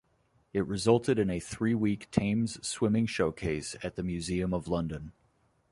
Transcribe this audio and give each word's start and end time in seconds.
It 0.51 0.65
resulted 0.65 1.19
in 1.19 1.29
a 1.29 1.39
three-week 1.39 2.09
Thames 2.09 2.57
swimming 2.67 3.05
showcase 3.05 3.75
at 3.83 3.97
the 3.97 4.03
Museum 4.03 4.51
of 4.51 4.67
London. 4.67 5.11